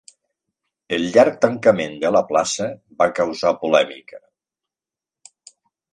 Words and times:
El 0.97 1.03
llarg 1.17 1.35
tancament 1.43 1.93
de 2.05 2.11
la 2.17 2.23
plaça 2.31 2.69
va 3.03 3.09
causar 3.21 3.55
polèmica. 3.67 4.21